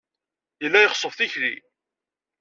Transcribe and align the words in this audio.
Yella 0.61 0.79
iɣeṣṣeb 0.81 1.13
tikli. 1.17 1.53